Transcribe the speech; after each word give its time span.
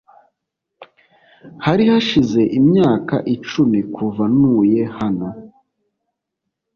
Hari 1.65 1.83
hashize 1.91 2.41
imyaka 2.59 3.15
icumi 3.35 3.79
kuva 3.95 4.23
ntuye 4.35 4.81
hano. 4.97 5.27